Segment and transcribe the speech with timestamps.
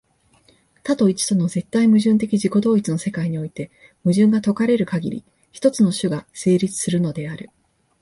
[0.81, 3.69] 多と一との絶対矛盾的自己同一の世界において、
[4.03, 7.51] 矛盾が解かれるかぎり、一つの種が成立するのである。